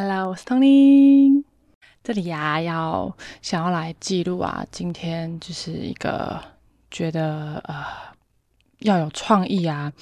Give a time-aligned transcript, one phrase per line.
[0.00, 1.42] Hello，我是 Tony。
[2.04, 6.40] 这里呀，要想要来记录啊，今天就是一个
[6.88, 7.84] 觉得呃
[8.78, 9.92] 要有创意啊，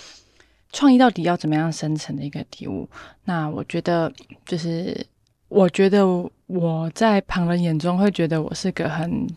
[0.71, 2.87] 创意到底要怎么样生成的一个题目。
[3.25, 4.13] 那我觉得
[4.45, 5.07] 就是，
[5.49, 6.07] 我觉得
[6.45, 9.27] 我在旁人眼中会觉得我是个很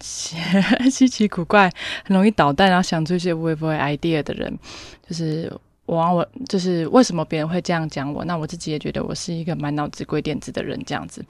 [0.91, 1.71] 稀奇古怪、
[2.03, 4.59] 很容易捣蛋，然后想出一些不会不会 idea 的人，
[5.07, 5.49] 就是。
[5.89, 8.23] 我我就是为什么别人会这样讲我？
[8.25, 11.25] 那我自己也觉得我是一个满脑子鬼点子的人这样子。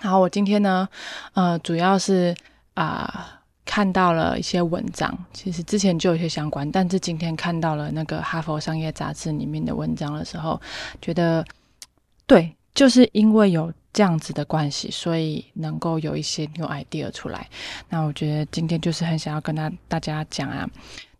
[0.00, 0.86] 好我今天呢，
[1.32, 2.34] 呃，主要是
[2.74, 10.60] 啊看到了一些文章，其实之前就有些相关，但是今天看到了那个哈佛商业杂志里面的文章的时候，
[11.00, 11.42] 觉得
[12.26, 17.48] 对，就是因为有这样子的关系，所以能够有一些 new idea 出来。
[17.88, 20.68] 那我觉得今天就是很想要跟大大家讲啊。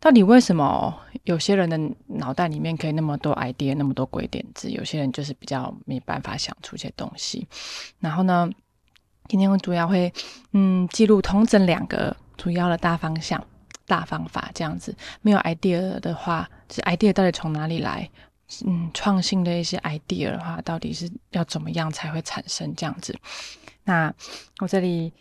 [0.07, 4.71] 到底为什么有些人的脑袋里面可以那么多 idea，那么多鬼点子？
[4.71, 7.45] 有些人就是比较没办法想出一些东西。
[7.99, 8.49] 然后呢，
[9.27, 10.13] 今天我主要会
[10.53, 13.45] 嗯记录同整两个主要的大方向、
[13.85, 14.95] 大方法这样子。
[15.23, 18.09] 没有 idea 的话，是 idea 到底从哪里来？
[18.65, 23.13] 嗯，创新的一些 idea 的话，到底是要怎么样才会产生这样子？
[23.83, 24.15] 那
[24.61, 25.13] 我这里。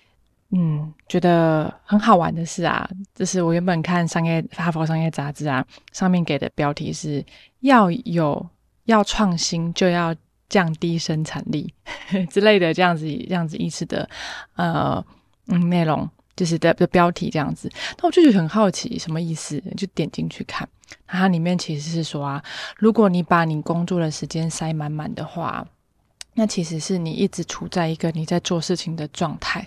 [0.57, 7.21] 嗯，觉得很好玩的是啊，就是我原本看商业哈佛商业杂志啊，上面给的标题是
[7.59, 8.47] 要有
[8.85, 10.15] 要创新就要
[10.47, 11.73] 降低生产力
[12.31, 14.07] 之类的这样子这样子意思的
[14.55, 15.03] 呃
[15.47, 17.69] 嗯内容，就是的的标题这样子。
[17.97, 20.65] 那我就觉得很好奇什么意思，就点进去看，
[21.05, 22.41] 它里面其实是说啊，
[22.77, 25.67] 如果你把你工作的时间塞满满的话。
[26.37, 29.65] 那其实是你一直处在一个你在做事情的状态，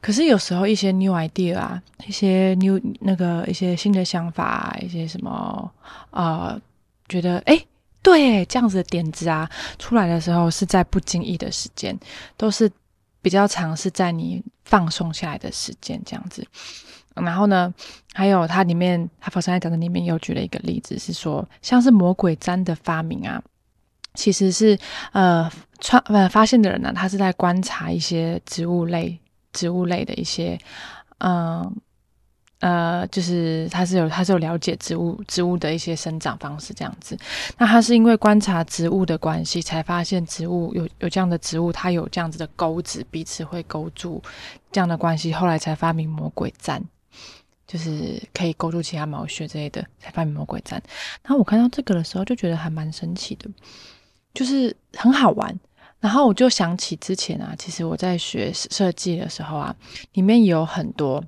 [0.00, 5.72] 可是有时候一些 new idea 啊，一些 new 那个一些新的想法，一些什么
[6.10, 6.60] 啊，
[7.08, 7.56] 觉得哎，
[8.02, 11.96] 对，这样子的点子啊，出来的时候是在不经意的时间，
[12.36, 12.68] 都是
[13.22, 16.44] 比较长，是在你放松下来的时间这样子。
[17.14, 17.72] 然后呢，
[18.12, 23.40] 还有它里面，哈佛商业讲的里面又举了一个例子，是说像是魔鬼毡的发明啊。
[24.14, 24.76] 其实是
[25.12, 25.48] 呃
[25.80, 29.18] 创呃发现的人呢，他是在观察一些植物类
[29.52, 30.58] 植物类的一些
[31.18, 31.76] 嗯
[32.60, 37.16] 呃，就是他是有他是有了解植物植物的一些生长方式这样子。
[37.56, 44.20] 那他是因为观察植物的关系，才发现植物有有这样的植物，它有这样子的钩子，彼此会勾住
[44.72, 45.32] 这样的关系。
[45.32, 46.82] 后来才发明魔鬼毡，
[47.64, 50.72] 就是可以勾住其他毛穴之类的，才发明魔鬼毡。
[51.22, 53.48] 然后我看到这个的时候，就觉得还蛮神奇的。
[54.34, 55.60] 就是很好玩，
[56.00, 59.74] 然后我就想起之前啊，其实我在学设计的时候啊，
[60.12, 61.22] 里面有很多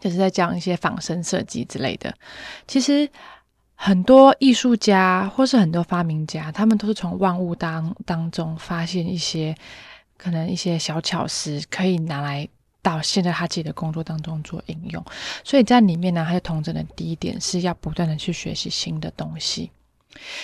[0.00, 2.14] 就是在讲一些仿生设计之类的。
[2.66, 3.08] 其实
[3.74, 9.54] 很多艺术家或是很多发明家，他们都是从万物当当中发现一些
[10.16, 12.48] 可能一些小巧思，可以拿来
[12.80, 15.04] 到现在他自己的工作当中做应用。
[15.44, 19.70] 所以在里面呢，他就同整的第一点是要不断的去学习新的东西。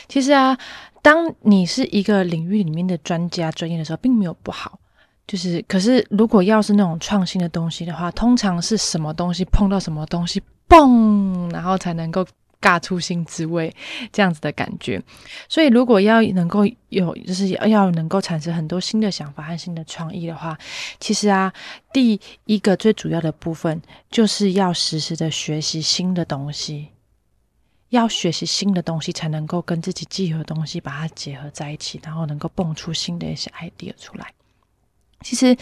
[0.08, 0.58] 其实啊，
[1.02, 4.78] 当你是一个领域里面的专家、专业的时候，并没有不好。
[5.26, 12.26] 就是，可是如果要是那种创新的东西的话，通常是什么东西碰到什么东西，嘣，然后才能够
[12.60, 13.74] 尬出新滋味，
[14.12, 15.02] 这样子的感觉。
[15.48, 20.58] 所以，如果要能够有，就是要要能够产生很多新的想法和新的创意的话，
[21.00, 21.50] 其实啊，
[21.90, 23.80] 第一个最主要的部分
[24.10, 26.88] 就是要实时的学习新的东西。
[27.94, 34.32] 要学习新的东西，才能够跟自己既有的东西把它结合在一起，然后能够蹦出新的一些 idea 出来。
[35.22, 35.56] 其实，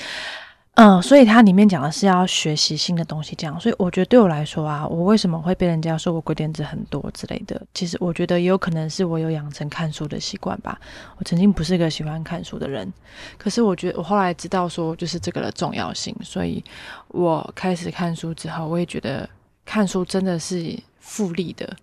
[0.75, 3.61] 嗯，所以它里面讲的是要学习新的东西，这样。
[3.61, 7.61] 所以我觉得对我来说啊，我为什么会被人家说我鬼点子很多之类的？
[7.75, 10.81] 其实我觉得也有可能是我有养成看书的习惯吧。
[11.19, 12.91] 我曾经不是个喜欢看书的人，
[13.39, 16.65] 可是我觉得我后来知道说就是这个的重要性，所以
[17.09, 19.29] 我开始看书之后，我也觉得
[19.65, 21.77] 看书真的是复利的。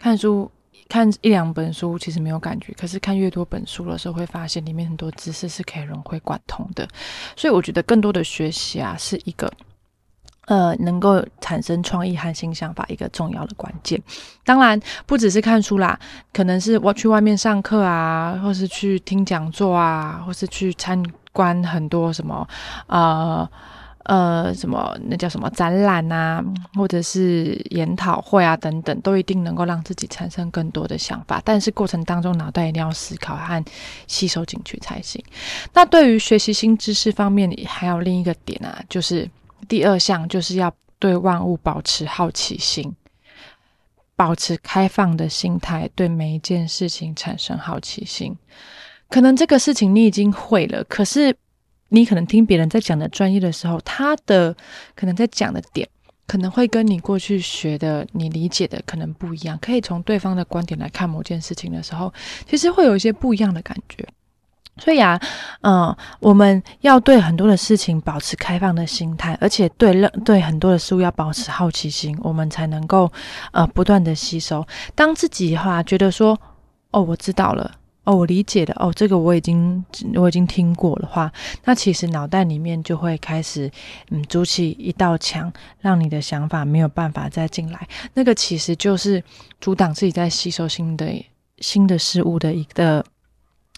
[0.00, 0.50] 看书
[0.88, 6.88] 看一两本书其实没有感觉，可是看越多本书的时候，会发现里面很多知识是可以融会贯通的。
[7.36, 9.52] 所以我觉得更多的学习啊，是一个
[10.46, 14.02] 呃能够产生创意和新想法一个重要的关键。
[14.42, 16.00] 当然不只是看书啦，
[16.32, 22.48] 可能是我去外面上课啊，或是去听讲座啊，或是去参观很多什么
[22.86, 23.46] 呃。
[24.04, 26.42] 呃，什么那叫什么展览啊，
[26.74, 31.40] 或者是研讨会啊等等，都一定能够让自己产生更多的想法。
[31.44, 33.62] 但是过程当中，脑袋一定要思考和
[34.06, 35.22] 吸收进去才行。
[35.74, 39.28] 那对于学习新知识方面，还有另一个点啊，就是
[39.68, 42.90] 第二项，就是要对万物保持好奇心，
[44.16, 48.34] 保持开放的心态，对每一件事情产生好奇心。
[49.10, 51.36] 可能这个事情你已经会了，可是
[51.90, 54.56] 你可能听别人在讲的专业的时候，他的
[54.96, 55.88] 可能在讲的点，
[56.26, 59.58] 可能会跟你过去学的、你理解的可能不一样。
[59.60, 62.12] 可以从对方的观点来看某件事情的时候，
[62.48, 64.06] 其实会有一些不一样的感觉。
[64.78, 65.20] 所以啊，
[65.62, 73.10] 嗯，我们要对很多的事情保持开放的心态，而且对任对很多的事物要保持好奇心，我们才能够
[73.52, 74.66] 呃不断的吸收。
[74.94, 76.40] 当自己哈觉得说，
[76.92, 77.70] 哦，我知道了，
[78.10, 79.84] 哦，我理解的，哦，这个我已经
[80.14, 81.32] 我已经听过的话，
[81.64, 83.70] 那其实脑袋里面就会开始
[84.10, 87.88] 嗯筑起一道墙，让你的想法没有办法再进来。
[88.14, 89.22] 那个其实就是
[89.60, 91.06] 阻挡自己在吸收新的
[91.58, 93.04] 新的事物的一个。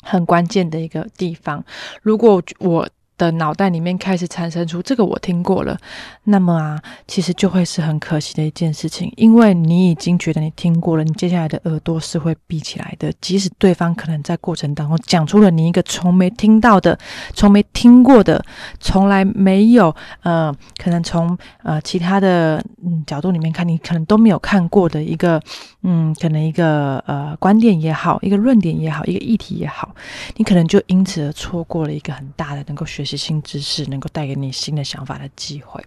[0.04, 1.64] 很关键的一个地方，
[2.02, 2.88] 如果我。
[3.22, 5.78] 的脑袋里面开始产生出这个我听过了，
[6.24, 13.12] 那么啊，其实就会是很可惜的一件事情，因为你已经觉得你听过了，你接下来的耳朵是会闭起来的。
[13.20, 16.98] 即使对方可能在过程当中讲出了你一个从没听到的、
[17.32, 18.44] 从没听过的、
[18.80, 25.40] 从来没有呃，可能从呃其他的嗯角度里面看，你可能都没有看过的一个
[25.82, 29.94] 嗯，可能一个呃观点也好，一个论点也好，一个议题也好，
[30.36, 33.22] 你可能就因此而错过了一个很大的能够学习习。
[33.22, 35.80] 新知识能够带给你新的想法的机会，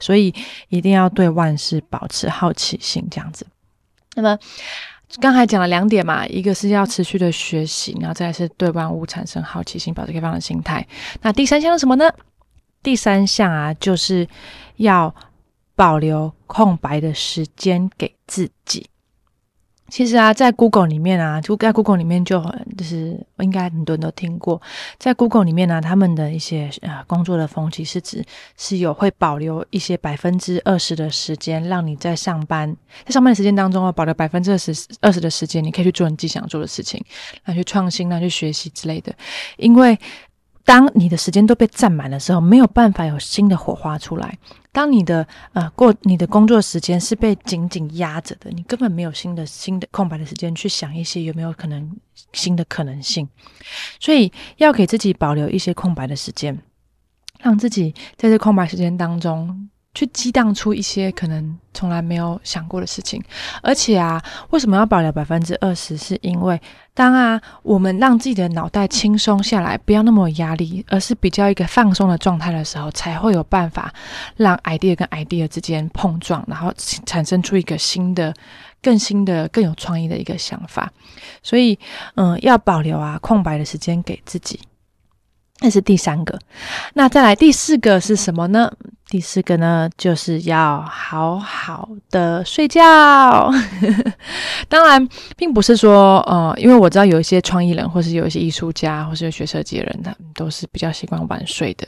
[0.00, 0.34] 所以
[0.68, 3.46] 一定要对万事保持好奇心，这样子。
[4.16, 4.36] 那么
[5.20, 10.84] 刚才讲了两点嘛，一个是要持续的学习，然后再是对万物产生好奇心，保持开放的心态。
[11.20, 12.12] 那第三项是什么呢？
[12.82, 14.26] 第三项啊，就是
[14.78, 15.14] 要
[15.76, 18.88] 保留空白的时间给自己。
[19.92, 22.42] 其实啊，在 Google 里面啊，就在 Google 里面就
[22.78, 24.58] 就是应该很多人都听过，
[24.98, 28.24] 在 Google 里面呢，他们的一些呃工作的风气是指
[28.56, 32.74] 是有会保留一些百分之二十的时间，让你在上班
[33.04, 37.04] 在上班的时间当中啊，保留百分之二十二十的时间，你可以去做你自己想做的事情，
[37.44, 39.14] 来去创新，来去学习之类的，
[39.58, 39.98] 因为。
[40.64, 44.38] 当你的时间都被占满的时候，没有办法有新的火花出来。
[44.70, 51.94] 当你的呃过你的工作时间是被紧紧压着的，你根本没有新的新的空白的时间去想一些有没有可能
[52.32, 53.28] 新的可能性。
[54.00, 56.58] 所以要给自己保留一些空白的时间，
[57.40, 59.68] 让自己在这空白时间当中。
[59.94, 63.22] 去激荡出一些可能从来没有想过的事情，
[63.62, 65.96] 而且啊，为什么要保留百分之二十？
[65.96, 66.60] 是因为
[66.94, 73.92] 当啊，我们让自己的脑袋轻松下来，不要那么有压力，而是比较一个放松的状态的时候，才会有办法
[74.36, 78.34] 让 idea 跟 idea 之间碰撞，然后产生出一个新的、
[78.82, 80.90] 更新的、更有创意的一个想法。
[81.42, 81.78] 所以，
[82.14, 84.58] 嗯，要保留啊空白的时间给自己。
[85.62, 86.38] 那是第三个，
[86.94, 88.70] 那再来第四个是什么呢？
[89.08, 92.82] 第四个呢，就是要好好的睡觉。
[94.68, 95.06] 当然，
[95.36, 101.86] 并不是说，呃，因为我知道有一些创意人，或是有一些艺术家，或是有学设计的人，他们都是比较习惯晚睡的。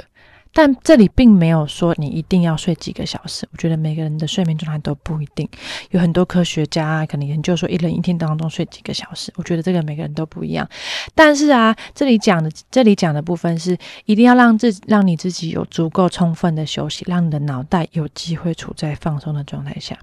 [0.55, 5.47] 但这里并没有说你一定要睡几个小时，我觉得每个人的睡眠状态都不一定。
[5.91, 10.67] 有很多科学家可能研究说，一人一天当中睡几个小时，我觉得这个每个人都不一样。
[11.15, 19.99] 但是啊，这里讲的这里讲的部分是，一定要让自让你自己有足够充分的休息，让你的脑袋有机会处在放松的状态下。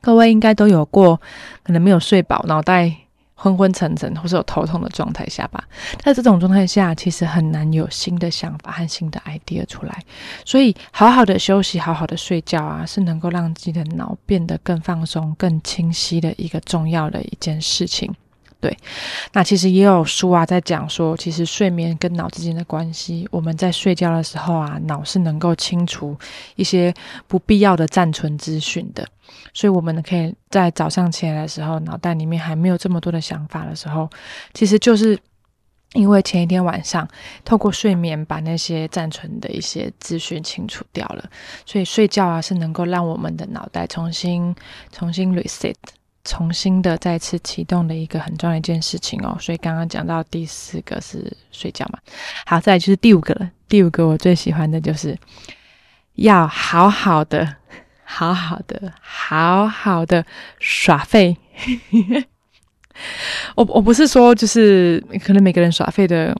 [0.00, 1.20] 各位应该都有过，
[1.62, 2.96] 可能没有睡饱，脑袋。
[3.42, 5.64] 昏昏沉沉或是有头痛的状态下吧，
[6.04, 9.98] 在这种状态下，其实很难有新的想法和新的 idea 出来。
[10.44, 18.14] 所以，好好的休息，好好的睡觉啊，是能够让自己的脑变得更放松、更清晰的一个重要的一件事情。
[18.62, 18.78] 对，
[19.32, 23.28] 那其实也有书啊，在讲说，其实睡眠跟脑之间的关系。
[23.32, 26.16] 我们在睡觉的时候啊，脑是能够清除
[26.54, 26.94] 一些
[27.26, 29.04] 不必要的暂存资讯的，
[29.52, 34.08] 所以我们可以在早上起来的时候，脑袋里面还没有这么多的想法的时候，
[34.54, 35.18] 其实就是
[35.94, 37.08] 因为前一天晚上
[37.44, 41.28] 透过睡眠把那些暂存的一些资讯清除掉了，
[41.66, 44.54] 所以睡觉啊是能够让我们的脑袋重新
[44.92, 45.74] 重新 reset。
[46.24, 51.98] 重新的再次启动的一个很重要的一件事情哦，所以刚刚讲到第四个是睡觉嘛，
[52.46, 53.50] 好，再来就是第五个了。
[53.68, 55.18] 第五个我最喜欢的就是
[56.14, 57.56] 要好好的、
[58.04, 60.24] 好好的、好好的
[60.60, 61.36] 耍废。
[63.56, 66.36] 我我不是说就是可能每个人耍废的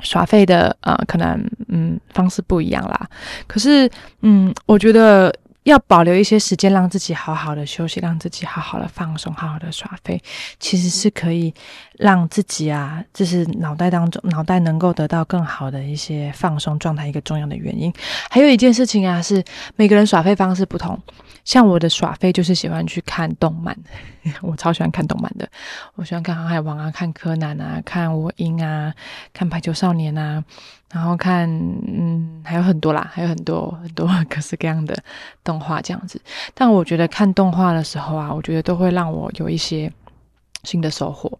[0.00, 3.08] 耍废的呃，可能嗯方式不一样啦。
[3.46, 3.88] 可是
[4.22, 5.32] 嗯，我觉得。
[5.66, 10.22] 要保留一些时间，让自己好好的休息，让自己好好的放松，好好的耍飞，
[10.60, 11.52] 其实是可以
[11.98, 17.92] 让自己啊，就是脑袋当中脑袋能够得到更好的一些放松状态一个重要的原因。
[18.30, 19.42] 还有一件事情啊，是
[19.74, 20.96] 每个人耍废方式不同。
[21.44, 23.76] 像我的耍废就是喜欢去看动漫，
[24.42, 25.48] 我超喜欢看动漫的。
[25.94, 28.92] 我喜欢看《航海王》啊，看《柯南》啊，看《我英》啊，
[29.32, 30.42] 看《排球少年》啊，
[30.92, 31.48] 然后看
[31.86, 34.96] 嗯还有很多啦，还有很多很多各式各样的
[35.44, 36.20] 动画这样子。
[36.54, 39.92] 但我觉得看动画的时候啊，我觉得都会让我有一些
[40.64, 41.38] 新的收获。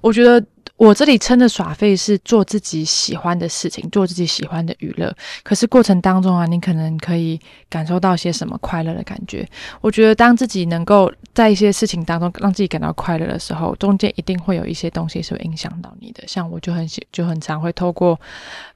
[0.00, 0.44] 我觉得。
[0.76, 5.14] 我这里称的耍费是做自己喜欢的事情，做自己喜欢的娱乐。
[5.44, 7.40] 可是过程当中啊，你可能可以
[7.70, 9.48] 感受到些什么快乐的感觉。
[9.80, 16.22] 我觉得当自己能够在一些事情当中让自己感到快乐的时候，中间一定会有一些东西是会影响到你的。
[16.26, 18.20] 像我就很喜，就很常会透过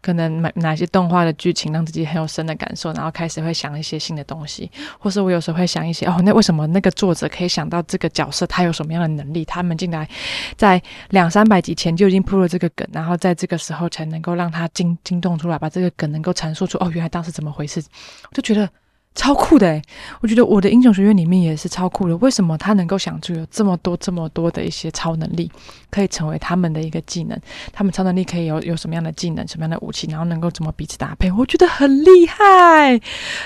[0.00, 4.70] 可能哪 哪些动画的剧情，让自己很有深的感受，然后开始会想一些新的东西。
[4.98, 9.44] 或是我有时候会想一些哦，那为什么那个作者可以想到这个角色，他有什么样的能力？
[9.44, 10.08] 他们进来
[10.56, 11.88] 在两三百集前。
[11.98, 17.82] 就已经铺了这个梗，然后在这个时候才能够让他惊惊动出来，把这个梗能够阐述出哦，原来当时怎么回事，
[18.30, 18.70] 我就觉得
[19.14, 19.82] 超酷的诶，
[20.20, 25.50] 我觉得我的英雄学院里面也是超酷的，为什么他能够想出有这么多这么多的一些超能力，
[25.90, 27.36] 可以成为他们的一个技能？
[27.72, 31.32] 他们超能力可以有有什么样的技能，什么样的武器，然后能够怎么彼此搭配？
[31.32, 33.00] 我觉得很厉害。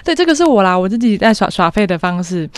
[0.05, 2.49] 对，这个是我啦，我自己在耍耍废的方式。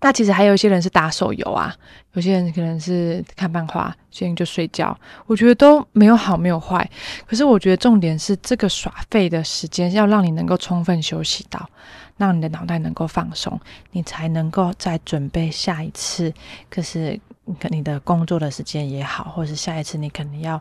[0.00, 1.74] 那其实还有一些人是打手游啊，
[2.14, 4.98] 有些人可能是看漫画，有些人就睡觉。
[5.26, 6.88] 我觉得都没有好，没有坏。
[7.26, 11.68] 可是我觉得重点是这个耍废的时间要让你能够充分休息到，
[12.16, 13.60] 让你的脑袋能够放松，
[13.92, 16.32] 你才能够再准备下一次。
[16.70, 17.20] 可是。
[17.68, 20.58] 你的工作的时间也好，或者是下一次你可能要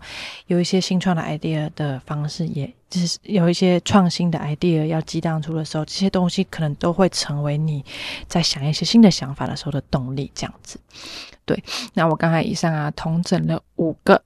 [0.48, 7.86] 有一些新创的 idea 的方式，也就是有一些创新的 idea 要激荡出的时候，这些东西可能都会成为你
[8.28, 10.30] 在想一些新的想法的时候的动力。
[10.36, 10.78] 这样子，
[11.46, 11.64] 对。
[11.94, 14.24] 那我刚才以上啊，统整了五个，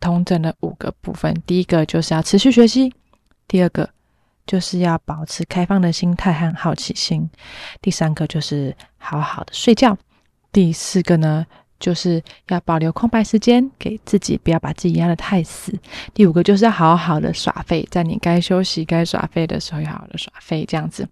[0.00, 1.34] 统整了五个部分。
[1.46, 2.92] 第一个就是要持续学习，
[3.46, 3.88] 第二个
[4.46, 7.28] 就是要保持开放的心态和好奇心，
[7.80, 9.96] 第三个就是好好的睡觉，
[10.52, 11.46] 第四个呢？
[11.80, 15.72] 就是要保留空白时间给自己，不要把自己压得太死。
[16.12, 21.08] 第五个就是要好好的耍废，在你该休息、该耍废的时候，要好好的耍废，这样子。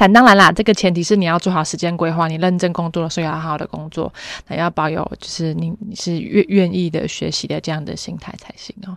[0.00, 4.10] 但当然啦，这个前提是你要做好时间规划，你认真工作的时候要好好的工作，
[4.48, 8.96] 那要保有就是你你是愿愿意的学习的这样的心态才行哦。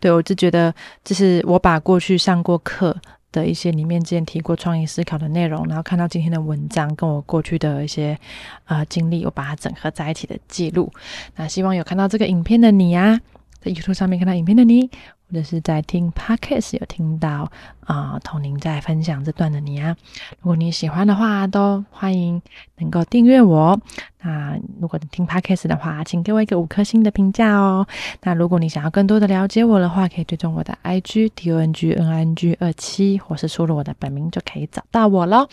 [0.00, 2.96] 对我就觉得，就是我把过去上过课。
[3.32, 8.18] 的一些里面之前提过创意思考的内容，然后看到今天的文章，跟我过去的一些
[8.64, 10.92] 呃经历，我把它整合在一起的记录。
[11.36, 13.20] 那希望有看到这个影片的你啊，
[13.60, 14.90] 在 YouTube 上面看到影片的你。
[15.32, 17.48] 或者是在听 podcast 有听到
[17.84, 19.96] 啊，童宁在分享这段的你啊，
[20.40, 22.42] 如果你喜欢的话，都欢迎
[22.78, 23.80] 能够订阅我。
[24.22, 27.86] 那如果你听 podcast 的话，请给我一个五颗星的评价哦。
[28.22, 35.48] 那如果你想要更多的了解我的话，可以追踪我的 IG T O N G N I N G 二七，或是输入我的本名就可以找到我喽。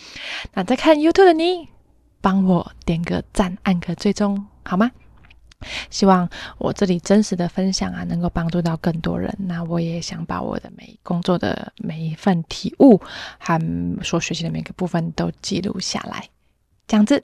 [0.55, 1.69] 那在看 YouTube 的你，
[2.19, 4.89] 帮我点个赞，按个追踪好吗？
[5.89, 9.35] 希望我这里真实的分享啊，能够帮助到更多人。
[9.39, 13.01] 那我也想把我的每工作的每一份体悟
[13.39, 16.29] 和所学习的每个部分都记录下来，
[16.87, 17.23] 这样子。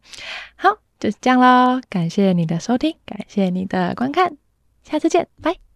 [0.56, 1.82] 好，就是这样喽。
[1.90, 4.38] 感谢你的收听，感谢你的观看，
[4.84, 5.73] 下次见，拜。